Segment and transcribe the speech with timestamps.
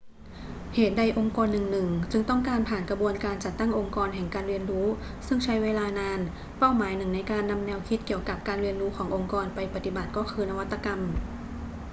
[0.75, 4.87] เหตุใดองค์กรหนึ่ง ๆ จึงต้องการผ่านกระบวนการจัดตั้งองค์กรแห่งการเรียนรู้
[5.27, 6.19] ซึ่งใช้เวลานาน
[6.57, 10.99] เป้าหมายหนึ่งในการนำแนวคิดเกี่ยวกับการเรียนรู้ขององค์กรไปปฏิบัติก็คือนวัตกรรม